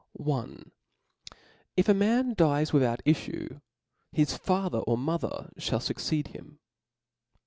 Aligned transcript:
^^ 0.19 0.71
If 1.77 1.87
a 1.87 1.93
man 1.93 2.33
ilies 2.35 2.73
without 2.73 3.03
iflTue, 3.05 3.61
his 4.11 4.35
father 4.35 4.79
or" 4.79 4.97
mother 4.97 5.51
fhall 5.59 5.77
fuccecd 5.77 6.29
him. 6.29 6.57